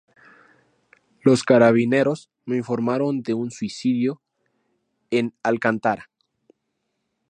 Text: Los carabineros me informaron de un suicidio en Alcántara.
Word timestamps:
Los 1.21 1.43
carabineros 1.43 2.31
me 2.47 2.57
informaron 2.57 3.21
de 3.21 3.35
un 3.35 3.51
suicidio 3.51 4.19
en 5.11 5.35
Alcántara. 5.43 6.09